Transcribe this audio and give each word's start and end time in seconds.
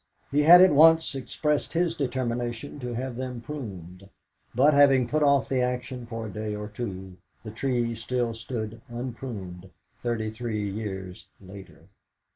He 0.31 0.41
had 0.41 0.61
at 0.61 0.73
once 0.73 1.13
expressed 1.13 1.73
his 1.73 1.93
determination 1.93 2.79
to 2.79 2.95
have 2.95 3.17
them 3.17 3.39
pruned; 3.39 4.09
but, 4.55 4.73
having 4.73 5.07
put 5.07 5.21
off 5.21 5.47
the 5.47 5.61
action 5.61 6.07
for 6.07 6.25
a 6.25 6.31
day 6.33 6.55
or 6.55 6.67
two, 6.69 7.17
the 7.43 7.51
trees 7.51 8.01
still 8.01 8.33
stood 8.33 8.81
unpruned 8.89 9.69
thirty 10.01 10.31
three 10.31 10.67
years 10.71 11.27
later. 11.39 11.83